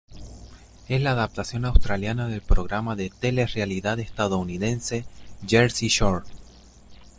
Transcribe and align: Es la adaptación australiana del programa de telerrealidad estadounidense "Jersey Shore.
Es 0.89 0.99
la 0.99 1.11
adaptación 1.11 1.63
australiana 1.65 2.27
del 2.27 2.41
programa 2.41 2.95
de 2.95 3.11
telerrealidad 3.11 3.99
estadounidense 3.99 5.05
"Jersey 5.47 5.89
Shore. 5.89 6.25